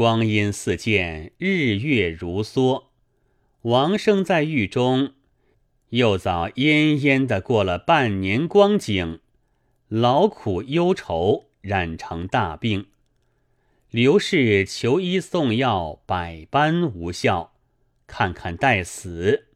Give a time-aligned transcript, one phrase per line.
[0.00, 2.84] 光阴似箭，日月如梭。
[3.60, 5.12] 王生在狱中，
[5.90, 9.20] 又早奄奄的过了半年光景，
[9.88, 12.86] 劳苦忧愁染成大病。
[13.90, 17.52] 刘氏求医送药，百般无效，
[18.06, 19.48] 看看待死。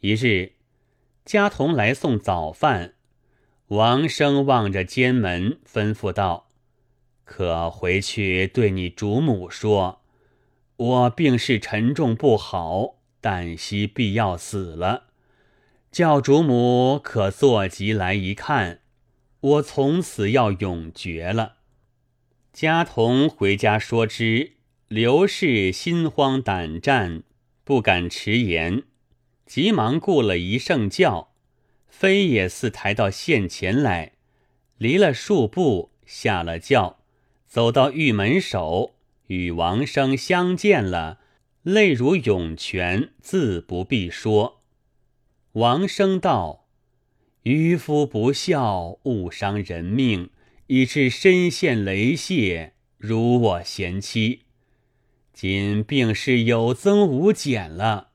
[0.00, 0.54] 一日，
[1.24, 2.94] 家童来送早饭，
[3.68, 6.47] 王生望着监门，吩咐道
[7.28, 10.00] ：“可回去对你主母说，
[10.76, 15.08] 我病势沉重不好。”旦夕必要死了，
[15.90, 18.80] 叫主母可坐急来一看，
[19.40, 21.56] 我从此要永绝了。
[22.52, 24.52] 家童回家说之，
[24.86, 27.24] 刘氏心慌胆战，
[27.64, 28.84] 不敢迟延，
[29.44, 31.32] 急忙顾了一圣轿，
[31.88, 34.12] 飞也似抬到县前来，
[34.76, 36.97] 离了数步，下了轿，
[37.48, 38.94] 走到玉门首，
[39.28, 41.18] 与王生相见了。
[41.62, 44.60] 泪如涌泉，自不必说。
[45.52, 46.66] 王生道
[47.44, 50.28] ：“渔夫不孝，误伤人命，
[50.66, 54.42] 以致身陷雷泄，如我贤妻。
[55.32, 58.10] 今病势有增无减了，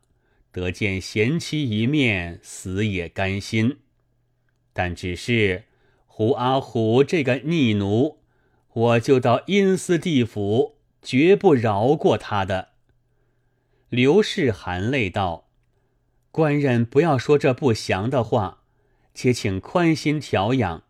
[0.51, 3.77] 得见贤妻一面，死也甘心。
[4.73, 5.63] 但只是
[6.05, 8.19] 胡阿虎这个逆奴，
[8.73, 12.69] 我就到阴司地府，绝不饶过他的。”
[13.89, 15.49] 刘氏含泪道
[16.31, 18.63] ：“官人不要说这不祥的话，
[19.13, 20.83] 且请宽心调养。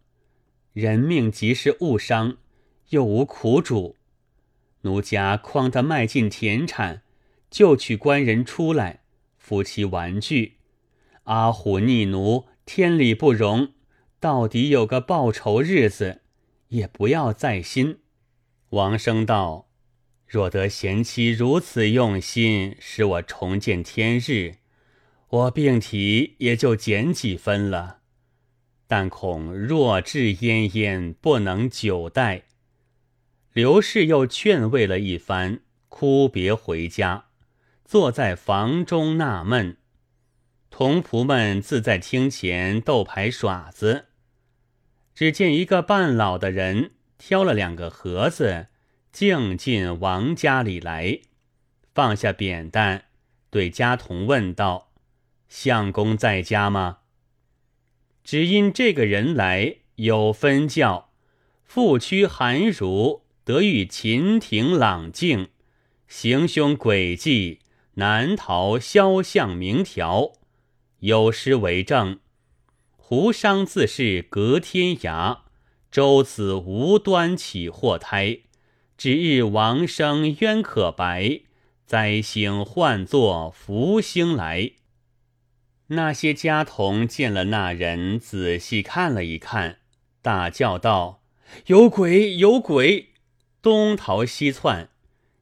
[0.72, 2.38] 人命即是误伤，
[2.89, 3.98] 又无苦主，
[4.81, 7.04] 奴家诓他卖尽田产，
[7.52, 9.02] 就取官人出来，
[9.38, 10.54] 夫妻玩具。
[11.26, 13.73] 阿虎逆奴，天理不容，
[14.20, 16.22] 到底有个报仇日子，
[16.74, 18.00] 也不要在心。”
[18.70, 19.70] 王生道。
[20.26, 24.56] 若得贤妻如此用心，使我重见天日，
[25.30, 28.00] 我病体也就减几分了。
[28.88, 32.45] 但恐弱智奄奄，不能久待。
[33.52, 37.26] 刘氏又劝慰了一番，哭别回家，
[37.86, 39.78] 坐在房中纳闷。
[40.72, 44.08] 童仆们自在厅前斗牌耍子，
[45.14, 48.68] 只见一个半老的人挑了两个盒子。
[49.12, 51.20] 径进王家里来，
[51.94, 53.02] 放下扁担，
[53.52, 54.92] 对家童问道
[55.48, 56.98] ：“相公在家吗？”
[58.26, 61.12] 只因这个人来有分教，
[61.64, 65.50] 父躯寒儒得遇秦庭朗静，
[66.08, 67.60] 行凶诡计
[67.94, 70.32] 难逃肖像明条。
[71.02, 72.20] 有诗为证
[73.05, 75.39] ：“胡商自是隔天涯，
[75.91, 78.39] 周子无端起祸胎。”
[78.97, 81.41] 指日王生冤可白，
[81.86, 84.71] 灾星唤作福星来。
[85.87, 89.80] 那些家童见了那人，仔细看了一看，
[90.21, 91.21] 大叫道
[91.67, 92.37] ：“有鬼！
[92.37, 93.09] 有鬼！”
[93.61, 94.87] 东逃西窜。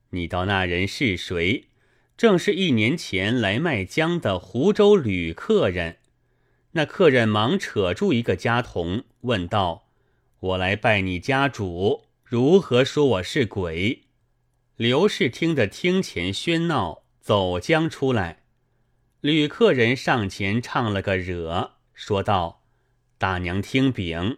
[0.10, 1.68] 你道那人是谁？
[2.18, 6.00] 正是一年前来卖姜的湖州旅客人。
[6.74, 9.90] 那客人忙扯住一个家童，问道
[10.40, 14.04] ：“我来拜你家主。”如何说我是鬼？
[14.78, 18.44] 刘氏听得厅前喧闹，走将出来。
[19.20, 22.64] 吕客人上前唱了个惹，说道
[23.20, 24.38] ：“大娘听禀，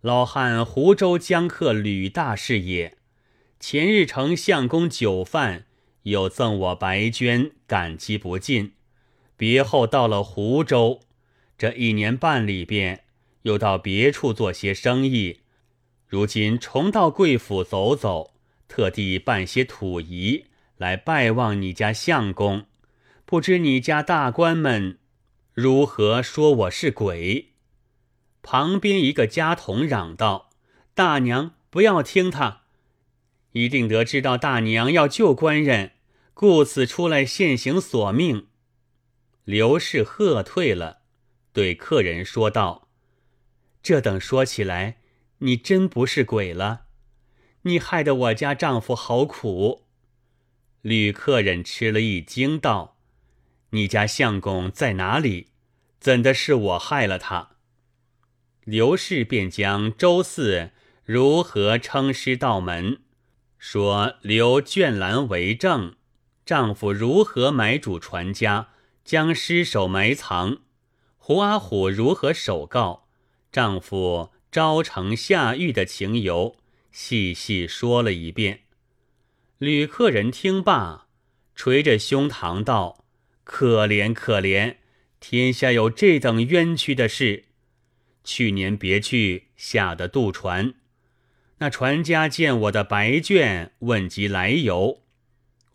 [0.00, 2.96] 老汉湖州江客吕大士也。
[3.58, 5.66] 前日承相公酒饭，
[6.04, 8.74] 又赠我白绢，感激不尽。
[9.36, 11.00] 别后到了湖州，
[11.56, 13.04] 这一年半里边，
[13.42, 15.40] 又到别处做些生意。”
[16.06, 18.34] 如今重到贵府走走，
[18.68, 20.44] 特地办些土仪
[20.76, 22.66] 来拜望你家相公，
[23.24, 24.98] 不知你家大官们
[25.52, 27.52] 如何说我是鬼？
[28.42, 30.50] 旁边一个家童嚷道
[30.94, 32.62] ：“大娘不要听他，
[33.52, 35.92] 一定得知道大娘要救官人，
[36.32, 38.46] 故此出来现行索命。”
[39.44, 41.00] 刘氏喝退了，
[41.54, 42.90] 对客人说道
[43.82, 44.98] ：“这等说起来。”
[45.38, 46.86] 你真不是鬼了，
[47.62, 49.84] 你害得我家丈夫好苦。
[50.80, 52.96] 吕客人吃了一惊，道
[53.70, 55.48] ：“你家相公在哪里？
[56.00, 57.56] 怎的是我害了他？”
[58.64, 60.70] 刘氏便将周四
[61.04, 63.02] 如何称师道门，
[63.58, 65.96] 说刘眷兰为证，
[66.46, 68.68] 丈夫如何买主传家，
[69.04, 70.58] 将尸首埋藏，
[71.26, 73.06] 胡阿虎如何首告
[73.50, 74.28] 丈夫。
[74.52, 76.56] 招城下狱的情由，
[76.92, 78.64] 细细说了一遍。
[79.56, 81.06] 吕客人听罢，
[81.56, 83.06] 捶着胸膛道
[83.42, 84.76] ：“可怜可怜，
[85.18, 87.46] 天下有这等冤屈的事。
[88.22, 90.74] 去年别去下的渡船，
[91.56, 95.00] 那船家见我的白卷，问及来由，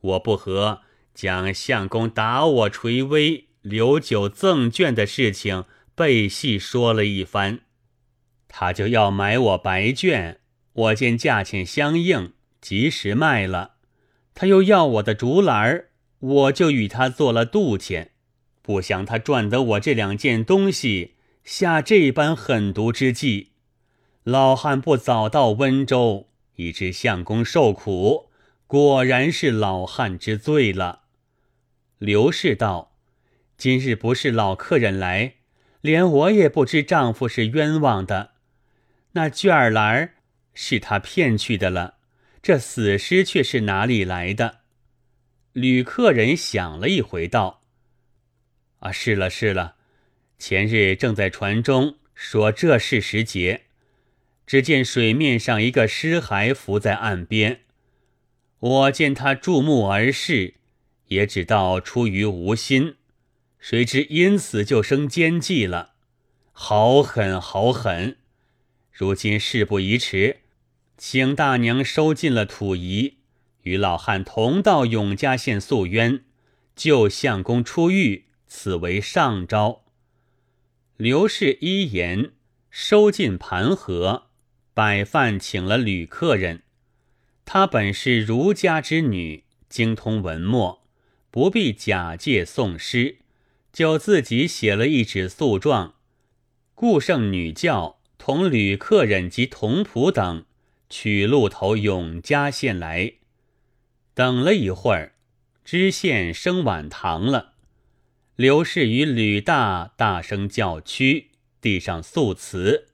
[0.02, 0.84] 我不和，
[1.16, 5.66] 将相公打我垂危、刘九赠卷的事情
[5.96, 7.62] 背细说了一番。
[8.48, 10.40] 他就要买我白卷，
[10.74, 13.76] 我见价钱相应，及时卖了。”
[14.34, 15.86] 他又要我的竹篮，
[16.20, 18.12] 我就与他做了渡钱。
[18.62, 23.50] 不想他赚得我这两件东西，下这般狠毒之计。
[24.24, 28.30] 老汉不早到温州，以致相公受苦，
[28.68, 31.02] 果然是老汉之罪了。
[31.98, 32.89] 刘氏道
[33.60, 35.36] ：“今日不是老客人来，
[35.82, 38.32] 连我也不知丈夫是冤枉的。
[39.12, 40.16] 那卷儿篮
[40.54, 41.96] 是他骗去的了。”
[42.42, 44.62] 这死尸却是哪里来的？
[45.52, 47.64] 吕客人想了一回，道
[48.80, 49.76] ：“啊，是了是了，
[50.38, 53.64] 前日正在船中说这是时节，
[54.48, 57.60] 只见水面上一个尸骸浮在岸边，
[58.60, 60.54] 我见他注目而视，
[61.08, 62.96] 也只道出于无心，
[63.60, 65.94] 谁知因此就生奸计了，
[66.52, 68.18] 好狠好狠！
[68.92, 70.38] 如今事不宜迟。”
[71.02, 73.20] 请大娘收进了土仪，
[73.62, 76.26] 与老汉同到永嘉县诉冤，
[76.76, 79.86] 救相公出狱，此为上招。
[80.98, 82.34] 刘氏一言，
[82.70, 84.28] 收进盘盒，
[84.74, 86.64] 摆饭请了吕客人。
[87.46, 90.86] 她本是儒家之女，精通文墨，
[91.32, 93.20] 不必假借诵诗，
[93.80, 95.94] 就自己写了一纸诉状，
[96.76, 100.44] 顾圣女教同吕客人及童仆等。
[100.90, 103.14] 取路头永嘉县来，
[104.14, 105.14] 等了一会儿，
[105.64, 107.54] 知县升晚堂了。
[108.36, 111.30] 刘氏与吕大大声叫屈，
[111.62, 112.90] 递上诉词。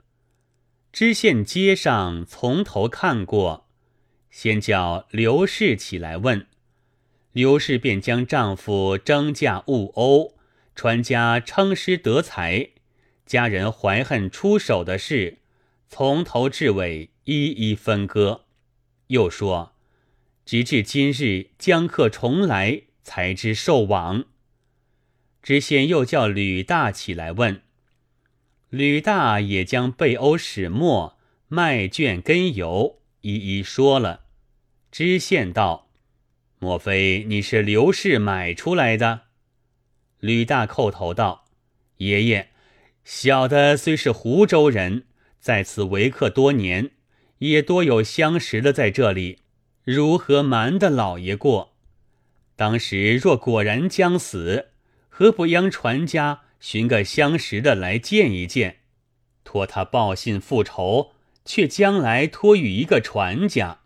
[0.93, 3.67] 知县接上，从头看过，
[4.29, 6.45] 先叫刘氏起来问。
[7.31, 10.34] 刘氏便将丈夫征嫁误殴，
[10.75, 12.69] 船家称师得才，
[13.25, 15.39] 家人怀恨出手的事，
[15.87, 17.09] 从头至尾。
[17.27, 18.45] 一一分割，
[19.07, 19.73] 又说
[20.45, 24.25] ：“直至今日江客重来，才知受往。”
[25.41, 27.63] 知县又叫吕大起来问，
[28.69, 31.17] 吕大也将被殴始末、
[31.47, 34.25] 卖卷根由一一说了。
[34.91, 35.89] 知县道
[36.59, 39.21] ：“莫非你是刘氏买出来的？”
[40.19, 41.45] 吕大叩头道
[41.97, 42.49] ：“爷爷，
[43.03, 45.05] 小的虽是湖州人，
[45.39, 46.91] 在此为客多年。”
[47.39, 49.39] 也多有相识的在这里，
[49.83, 51.73] 如何瞒得老爷过？
[52.55, 54.69] 当时若果然将死，
[55.09, 58.77] 何不央船家寻个相识的来见一见，
[59.43, 61.11] 托他报信复仇，
[61.43, 63.79] 却将来托与一个船家，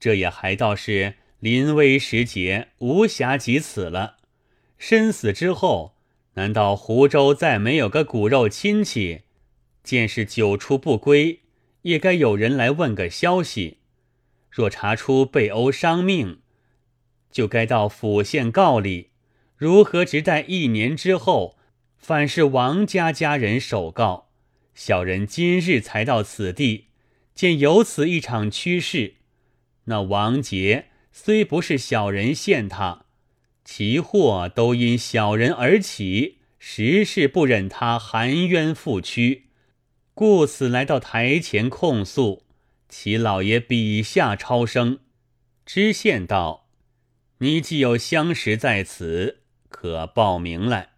[0.00, 4.16] 这也还倒是临危时节，无暇及此了。
[4.84, 5.94] 身死之后，
[6.34, 9.20] 难道湖州再没有个骨肉亲戚？
[9.84, 11.42] 见是久出不归。
[11.82, 13.78] 也该有人来问个消息。
[14.50, 16.40] 若查出被殴伤命，
[17.30, 19.10] 就该到府县告里。
[19.56, 21.56] 如何直待一年之后，
[21.96, 24.30] 反是王家家人首告？
[24.74, 26.86] 小人今日才到此地，
[27.36, 29.14] 见有此一场趋势。
[29.84, 33.01] 那王杰虽不是小人陷他，
[33.74, 39.46] 其祸都因小人而起，实是不忍他含冤负屈。
[40.12, 42.44] 故此来到台前控诉，
[42.90, 44.98] 其老爷笔下超生。
[45.64, 46.68] 知县道
[47.40, 49.38] ：“你既有相识在此，
[49.70, 50.90] 可报名来。”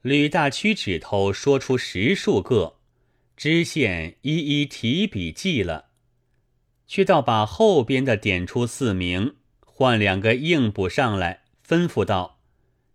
[0.00, 2.76] 吕大屈指头说出十数个，
[3.36, 5.86] 知县一一提笔记了，
[6.86, 9.34] 却倒把后边的点出四名，
[9.66, 12.40] 换两个应补上来，吩咐道：“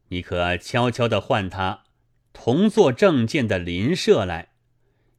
[0.09, 1.83] 你可悄悄的唤他
[2.33, 4.49] 同做证件的邻舍来。”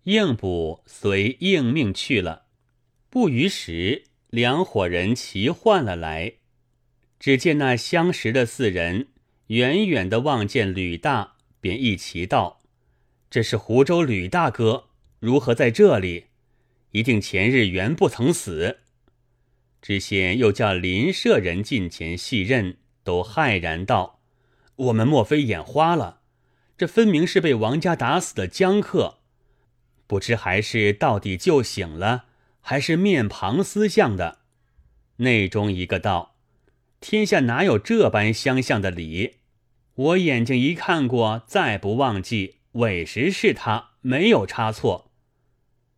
[0.04, 2.46] 应补随应命去了，
[3.08, 6.34] 不余时，两伙人齐换了来。
[7.18, 9.08] 只见那相识的四人，
[9.46, 12.60] 远远的望见吕大，便一齐道
[13.30, 14.88] ：“这是湖州吕大哥，
[15.20, 16.26] 如何在这里？
[16.90, 18.80] 一定前日原不曾死。”
[19.80, 24.18] 知县又叫邻舍人近前细认，都骇然道
[24.76, 26.22] ：“我们莫非眼花了？
[26.76, 29.18] 这分明是被王家打死的江客。”
[30.08, 32.24] 不知还是到底救醒了，
[32.60, 34.38] 还是面庞思相的。
[35.18, 36.34] 内中一个道
[37.00, 39.36] ：“天下哪有这般相像的理？
[39.94, 45.12] 我眼睛一看过，再不忘记，委实是他，没有差错。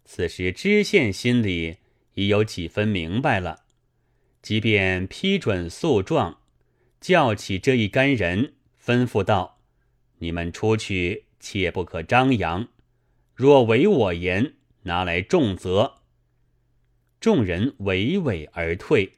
[0.04, 1.78] 此时知县心里
[2.14, 3.64] 已有几分明白了，
[4.42, 6.38] 即便批准诉状，
[7.00, 9.58] 叫起这一干人，吩咐道
[10.18, 12.68] ：“你们出去，切不可张扬。
[13.34, 15.96] 若违我言，拿来重责。”
[17.20, 19.12] 众人娓娓而退。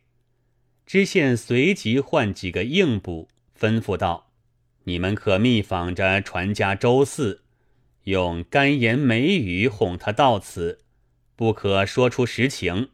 [0.87, 4.31] 知县随即唤几个应捕，吩咐道
[4.85, 7.43] ：“你们可密访着传家周四，
[8.05, 10.85] 用甘言美语哄他到此，
[11.37, 12.89] 不可说出实情。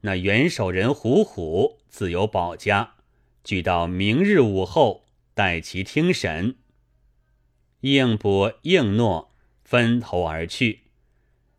[0.00, 2.93] 那元首人虎虎自有保家，
[3.44, 6.56] 俱到明日午后待其听审。”
[7.82, 9.32] 应伯应诺，
[9.62, 10.80] 分头而去。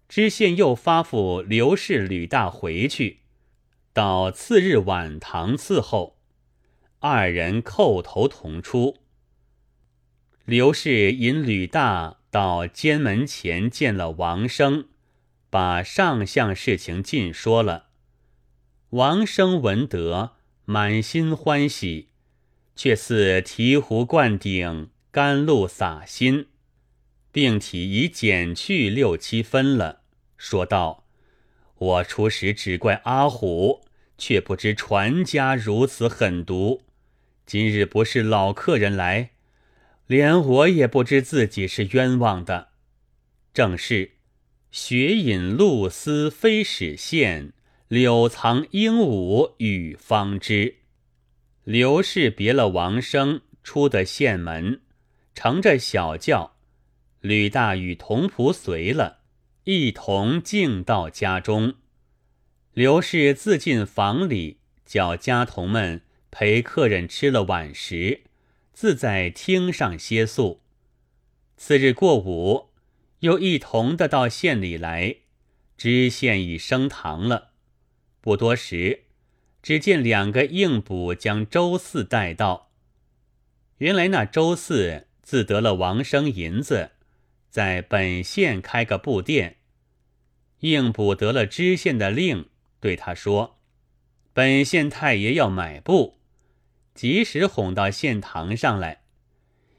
[0.09, 3.19] 知县又发付刘氏、吕大回去。
[3.93, 6.17] 到次日晚堂伺候，
[6.99, 8.97] 二人叩头同出。
[10.45, 14.89] 刘氏引吕大到监门前见了王生，
[15.49, 17.89] 把上相事情尽说了。
[18.89, 20.33] 王生闻得，
[20.65, 22.09] 满心欢喜，
[22.75, 26.47] 却似醍醐灌顶，甘露洒心，
[27.31, 30.01] 病体已减去六七分了，
[30.37, 31.05] 说道
[31.77, 33.81] ：“我初时只怪阿虎。”
[34.17, 36.83] 却不知船家如此狠毒，
[37.45, 39.31] 今日不是老客人来，
[40.07, 42.69] 连我也不知自己是冤枉的。
[43.53, 44.11] 正是
[44.71, 47.51] 雪饮露丝非始现，
[47.87, 50.77] 柳藏鹦鹉与方知。
[51.63, 54.81] 刘氏别了王生，出得县门，
[55.35, 56.55] 乘着小轿，
[57.21, 59.19] 吕大与童仆随了，
[59.65, 61.75] 一同进到家中。
[62.73, 66.01] 刘氏自进房里，叫家童们
[66.31, 68.21] 陪客人吃了晚食，
[68.73, 70.61] 自在厅上歇宿。
[71.55, 72.69] 次日过午，
[73.19, 75.17] 又一同的到县里来，
[75.77, 77.51] 知县已升堂了。
[78.25, 79.03] 不多时，
[79.61, 82.71] 只见两个应捕将周四带到。
[83.77, 86.93] 原来那周四自得了王生银子，
[87.51, 89.57] 在本县开个布店，
[90.61, 92.49] 应捕得了知县的令。
[92.79, 93.59] 对他说
[94.33, 96.17] ：“本县太爷要买布，
[96.95, 99.03] 及时哄到县堂上来，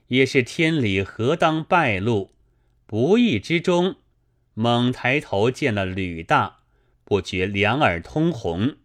[0.07, 2.31] 也是天理何当败露？
[2.87, 3.97] 不意之中，
[4.55, 6.56] 猛抬头见了吕大，
[7.07, 8.79] 不觉两耳通红。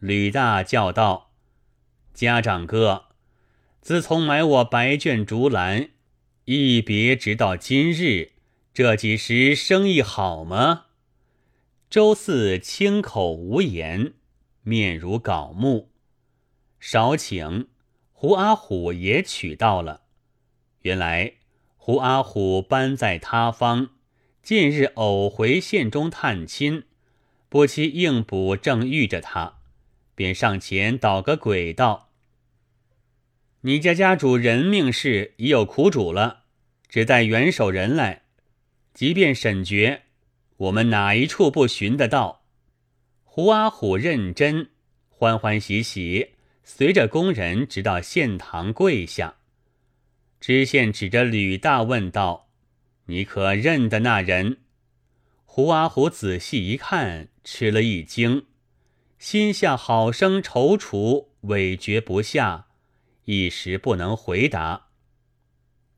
[0.00, 1.30] 吕大叫道
[2.12, 3.04] ：‘家长哥，
[3.80, 5.90] 自从买我白卷竹篮，
[6.46, 8.32] 一别直到今日，
[8.74, 10.86] 这几时生意好吗？’”
[11.88, 14.14] 周四清口无言，
[14.62, 15.92] 面如槁木。
[16.80, 17.68] 少请
[18.12, 20.02] 胡阿虎也取到了。
[20.82, 21.34] 原来
[21.76, 23.90] 胡阿虎搬在他方，
[24.42, 26.82] 近日偶回县中探亲，
[27.48, 29.58] 不期应捕正遇着他，
[30.14, 32.10] 便上前捣个鬼道
[33.62, 36.44] ：“你家家主人命事已有苦主了，
[36.88, 38.22] 只待元首人来，
[38.92, 40.02] 即便审决。”
[40.58, 42.46] 我们哪一处不寻得到？
[43.24, 44.70] 胡阿虎认真，
[45.10, 46.30] 欢欢喜喜，
[46.64, 49.36] 随着工人直到县堂跪下。
[50.40, 52.48] 知县指着吕大问道
[53.04, 54.60] ：“你可认得那人？”
[55.44, 58.44] 胡阿虎仔细一看，吃了一惊，
[59.20, 62.66] 心下好生踌躇，委决不下，
[63.26, 64.88] 一时不能回答。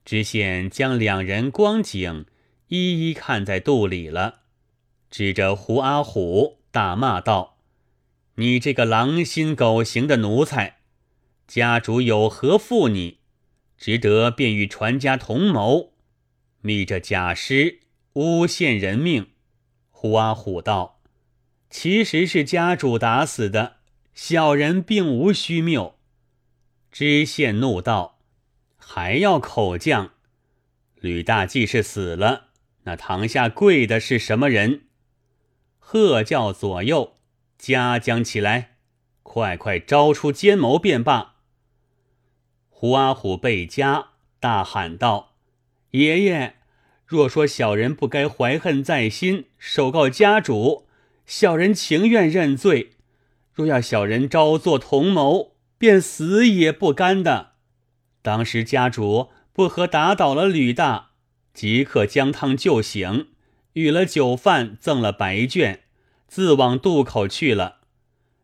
[0.05, 2.27] 知县将两人光景
[2.67, 4.41] 一一看在肚里了。
[5.09, 7.57] 指着胡阿虎大骂道
[8.37, 10.81] ：“你这个狼心狗行的奴才，
[11.47, 13.21] 家主有何负你，
[13.79, 15.95] 值得便与传家同谋，
[16.61, 17.81] 密着假尸
[18.13, 19.29] 诬陷人命？”
[19.91, 20.97] 胡阿虎道
[21.71, 23.77] ：“其实是家主打死的，
[24.15, 25.97] 小人并无虚谬。”
[26.91, 28.19] 知县怒道
[28.77, 30.11] ：“还要口犟？
[30.97, 32.49] 吕大既是死了，
[32.85, 34.85] 那堂下跪的是什么人？”
[35.79, 37.15] 喝叫左右，
[37.57, 38.77] 夹将起来，
[39.23, 41.37] 快快招出奸谋便罢。
[42.69, 44.09] 胡阿虎被夹，
[44.41, 45.35] 大喊道
[45.93, 46.57] ：“爷爷，
[47.07, 50.88] 若说小人不该怀恨在心，首告家主，
[51.29, 52.93] 小人情愿认罪；
[53.53, 57.53] 若要小人招作同谋，便死也不甘的。
[58.23, 61.11] 当时家主不和打倒了吕大，
[61.53, 63.29] 即刻将汤就醒。”
[63.75, 65.83] 与了酒饭，赠了白卷，
[66.27, 67.77] 自往渡口去了。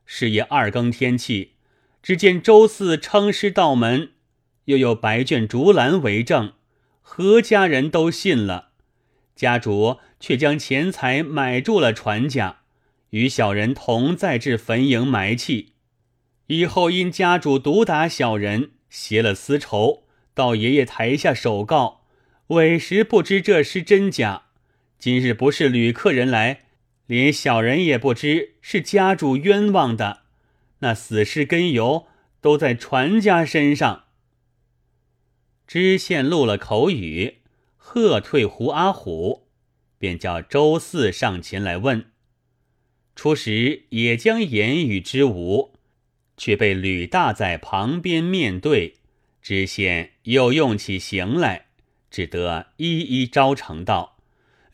[0.05, 1.55] 是夜二更天气，
[2.03, 4.11] 只见周四称师道门，
[4.67, 6.53] 又有白卷竹篮为证，
[7.00, 8.73] 何家人都信了。
[9.35, 12.59] 家主却将钱财买住了船家，
[13.14, 15.75] 与小人同在至坟茔埋弃。
[16.49, 20.02] 以后因家主毒打小人，结了私仇，
[20.35, 22.00] 到爷爷台下首告，
[22.49, 24.47] 委实不知这是真假。
[24.99, 26.62] 今日不是旅客人来，
[27.06, 30.23] 连小人也不知是家主冤枉的。
[30.80, 32.09] 那死尸根由
[32.40, 34.06] 都在船家身上。
[35.68, 37.42] 知县录了口语。
[37.76, 39.47] 喝退胡阿虎，
[39.99, 42.06] 便叫周四上前来问。
[43.14, 45.73] 初时也将言语之无，
[46.37, 48.94] 却被吕大在旁边面对。
[49.40, 51.66] 知县又用起刑来，
[52.11, 54.16] 只得一一招呈道：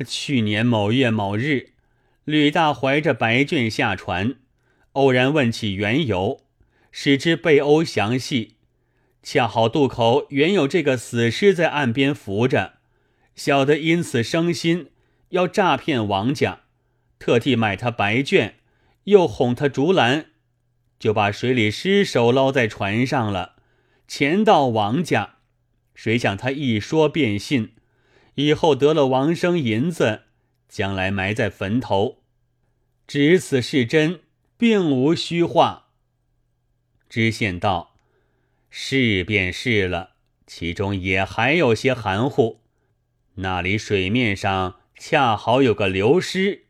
[0.07, 1.71] 去年某月某日，
[2.25, 4.37] 吕大怀着白卷下船，
[4.93, 6.41] 偶然问起缘由，
[6.93, 8.55] 使之被殴详细。
[9.23, 12.75] 恰好渡口原有这个死尸在岸边浮着。
[13.35, 14.89] 小的因此生心，
[15.31, 16.61] 要诈骗王家，
[17.21, 18.55] 特地买他白绢，
[19.05, 20.31] 又哄他竹篮，
[20.99, 23.57] 就把水里尸首捞在船上了，
[24.09, 25.37] 钱到王家。
[25.95, 27.75] 谁想他一说便信，
[28.37, 30.23] 以后得了王生银子，
[30.67, 32.23] 将来埋在坟头，
[33.07, 34.21] 只此是真，
[34.57, 35.89] 并无虚话。
[37.11, 37.97] 知县道
[38.71, 40.13] ：“是便是了，
[40.47, 42.61] 其中也还有些含糊。”
[43.37, 46.69] 那里水面上恰好有个流失，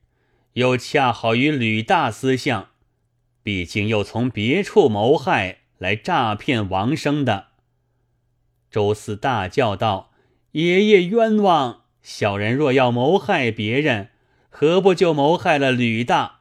[0.54, 2.68] 又恰好与吕大私相，
[3.42, 7.48] 毕竟又从别处谋害来诈骗王生的。
[8.70, 10.12] 周四大叫道
[10.52, 11.82] ：“爷爷冤枉！
[12.02, 14.10] 小人若要谋害别人，
[14.48, 16.40] 何不就谋害了吕大？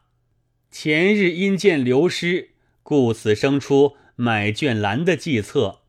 [0.72, 2.52] 前日因见流失，
[2.82, 5.82] 故此生出买卷兰的计策，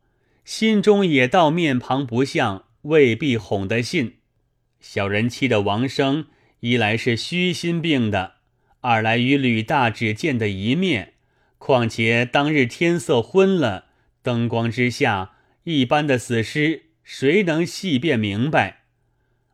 [0.43, 4.17] 心中也道面庞不像，未必哄得信。”
[4.81, 6.25] 小人气的王生，
[6.61, 8.33] 一来是虚心病的，
[8.81, 11.13] 二来与吕大只见的一面，
[11.57, 13.85] 况且当日天色昏了，
[14.21, 15.31] 灯光之下，
[15.63, 18.83] 一般的死尸谁能细辨明白？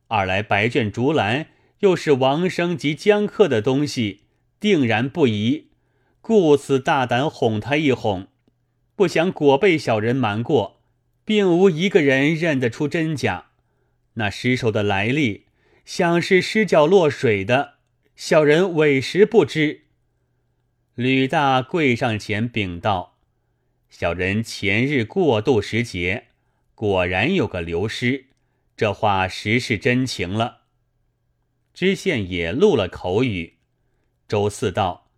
[0.10, 1.48] 二来白卷竹篮
[1.80, 4.24] 又是王生及江客的东西，
[4.60, 5.67] 定然不疑，
[6.20, 8.28] 故此大胆哄他一哄，
[8.98, 10.82] 不想果被小人瞒过，
[11.24, 13.46] 并无一个人认得出真假。
[14.15, 15.46] 那尸首的来历，
[15.88, 17.76] 想是尸脚落水的，
[18.13, 19.86] 小人委实不知。
[20.95, 23.17] 吕大跪上前禀道
[23.89, 26.26] ：“小人前日过渡时节，
[26.76, 28.26] 果然有个流失，
[28.76, 30.63] 这话实是真情了。”
[31.73, 33.54] 知县也录了口语。
[34.28, 35.10] 周四道：“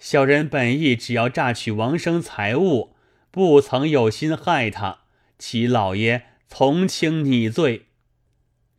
[0.00, 2.96] 小人本意只要榨取王生财物，
[3.30, 5.00] 不曾有心害他，
[5.38, 7.88] 其老爷从轻拟罪。”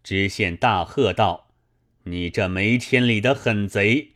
[0.06, 1.48] 知县大喝道
[2.06, 4.12] ：“你这没天理的狠贼！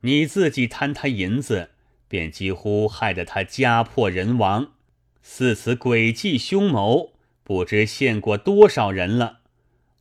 [0.00, 1.72] 你自己贪他银子，
[2.08, 4.72] 便几乎害得他家破人亡。
[5.20, 7.12] 似此诡计凶谋，
[7.44, 9.40] 不知陷过多少人了。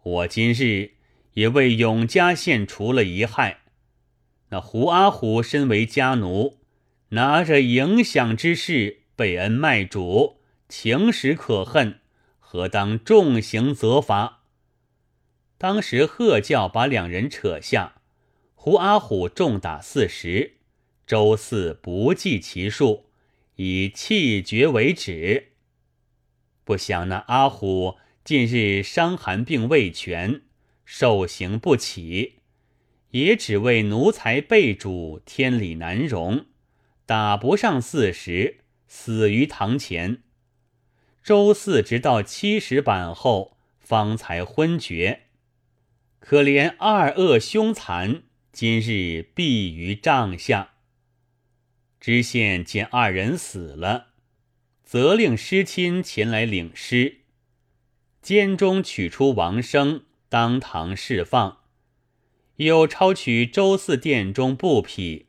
[0.02, 0.92] 我今日
[1.34, 3.58] 也为永嘉县除了一害。
[4.52, 6.60] 那胡阿虎身为家奴，
[7.10, 10.38] 拿着影响之事被恩卖主，
[10.70, 12.00] 情实可恨，
[12.40, 14.36] 何当重刑责罚？”
[15.58, 18.02] 当时喝叫把两人扯下，
[18.54, 20.58] 胡阿虎重打四十，
[21.08, 23.08] 周四不计其数，
[23.56, 25.54] 以气绝为止。
[26.64, 30.42] 不想那阿虎近日伤寒病未痊，
[30.86, 32.36] 受刑不起，
[33.12, 36.46] 也只为奴才被主，天理难容，
[37.08, 40.22] 打不上四十，死于堂前。
[41.24, 45.27] 周四直到七十板后，方才昏厥。
[46.20, 50.72] 可怜二恶凶残，今日毙于帐下。
[52.00, 54.08] 知县见二人死了，
[54.84, 57.20] 责令师亲前来领尸。
[58.22, 61.60] 监中取出王生，当堂释放。
[62.58, 65.28] 又抄取周四殿中布匹，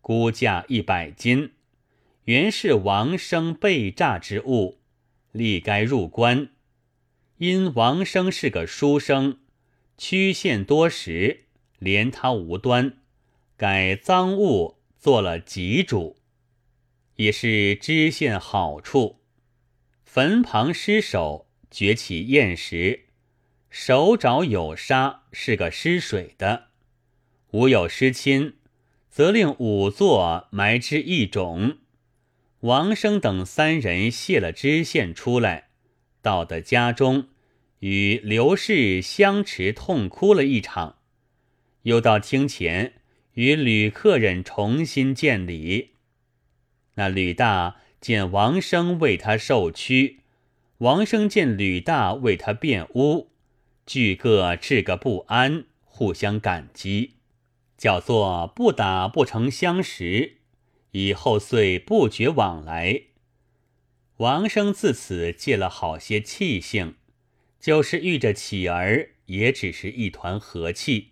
[0.00, 1.52] 估价一百斤，
[2.24, 4.78] 原是王生被诈之物，
[5.32, 6.50] 立该入关。
[7.38, 9.40] 因王生是个书生。
[9.98, 11.46] 曲线多时，
[11.80, 12.98] 连他无端，
[13.56, 16.16] 改赃物做了己主，
[17.16, 19.18] 也是知县好处。
[20.04, 23.06] 坟旁尸首掘起验时，
[23.68, 26.68] 手爪有沙，是个失水的；
[27.50, 28.54] 无有失亲，
[29.10, 31.78] 则令仵作埋之一种。
[32.60, 35.70] 王生等三人卸了知县出来，
[36.22, 37.28] 到的家中，
[37.80, 40.98] 与刘氏相持痛哭了一场，
[41.82, 42.94] 又到厅前
[43.34, 45.90] 与吕客人重新见礼。
[46.94, 50.20] 那吕大见王生为他受屈，
[50.78, 53.30] 王生见吕大为他辩污，
[53.86, 57.14] 俱各置个不安，互相感激，
[57.76, 60.38] 叫做不打不成相识。
[60.92, 63.02] 以后遂不绝往来。
[64.16, 66.96] 王生自此借了好些气性，
[67.60, 71.08] 就是遇着乞儿，也只是一团和气，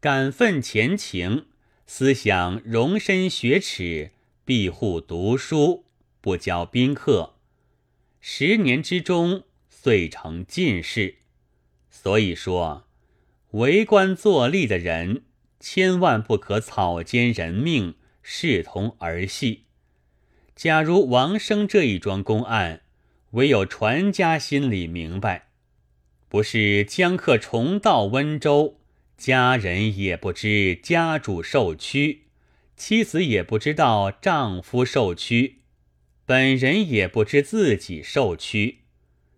[0.00, 1.46] 感愤前情，
[1.86, 4.10] 思想容身学耻，
[4.44, 5.84] 庇护读书，
[6.20, 7.34] 不教宾客。
[8.20, 11.16] 十年之中，遂成进士。
[11.90, 12.86] 所以说，
[13.52, 15.24] 为官作吏的人，
[15.60, 17.96] 千万不可草菅人命。
[18.24, 19.64] 视同儿戏。
[20.54, 22.82] 假如王生这一桩公案，
[23.32, 25.48] 唯有传家心里明白，
[26.32, 28.78] 不是江客重到温州，
[29.18, 32.22] 家人也不知家主受屈，
[32.74, 35.58] 妻子也不知道丈夫受屈，
[36.24, 38.78] 本人也不知自己受屈，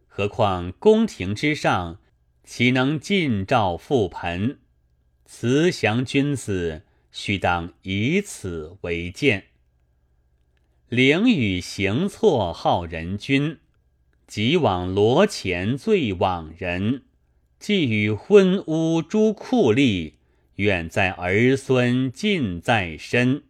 [0.07, 1.99] 何况宫廷之上，
[2.45, 4.61] 岂能尽照覆盆？
[5.27, 6.85] 慈祥君子。
[7.11, 9.47] 须当以此为鉴。
[10.89, 13.59] 灵雨行错好人君，
[14.27, 17.03] 即往罗前醉往人。
[17.59, 20.15] 寄与昏污诸酷吏，
[20.57, 23.45] 远在儿孙近在身。